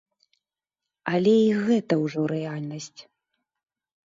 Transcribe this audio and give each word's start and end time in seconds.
Але 1.13 1.33
і 1.41 1.51
гэта 1.67 1.93
ўжо 2.03 2.21
рэальнасць. 2.33 3.01